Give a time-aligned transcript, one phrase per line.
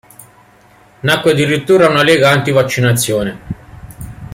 [1.01, 3.39] Nacque addirittura una lega anti-vaccinazione.